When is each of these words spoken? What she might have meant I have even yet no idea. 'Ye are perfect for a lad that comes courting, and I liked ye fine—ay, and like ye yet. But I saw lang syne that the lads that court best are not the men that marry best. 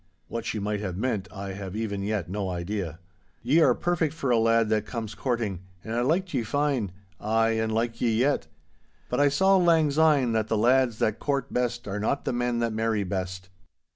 What 0.29 0.45
she 0.45 0.57
might 0.57 0.79
have 0.79 0.97
meant 0.97 1.27
I 1.31 1.49
have 1.53 1.75
even 1.75 2.01
yet 2.01 2.27
no 2.27 2.49
idea. 2.49 2.97
'Ye 3.43 3.59
are 3.61 3.75
perfect 3.75 4.15
for 4.15 4.31
a 4.31 4.37
lad 4.39 4.69
that 4.69 4.83
comes 4.87 5.13
courting, 5.13 5.59
and 5.83 5.93
I 5.93 6.01
liked 6.01 6.33
ye 6.33 6.41
fine—ay, 6.41 7.49
and 7.59 7.71
like 7.71 8.01
ye 8.01 8.09
yet. 8.09 8.47
But 9.09 9.19
I 9.19 9.29
saw 9.29 9.57
lang 9.57 9.91
syne 9.91 10.31
that 10.31 10.47
the 10.47 10.57
lads 10.57 10.97
that 10.97 11.19
court 11.19 11.53
best 11.53 11.87
are 11.87 11.99
not 11.99 12.25
the 12.25 12.33
men 12.33 12.57
that 12.61 12.73
marry 12.73 13.03
best. 13.03 13.49